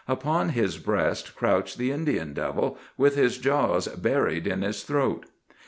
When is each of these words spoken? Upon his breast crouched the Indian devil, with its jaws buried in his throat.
Upon 0.07 0.49
his 0.49 0.79
breast 0.79 1.35
crouched 1.35 1.77
the 1.77 1.91
Indian 1.91 2.33
devil, 2.33 2.79
with 2.97 3.15
its 3.19 3.37
jaws 3.37 3.87
buried 3.87 4.47
in 4.47 4.63
his 4.63 4.81
throat. 4.83 5.27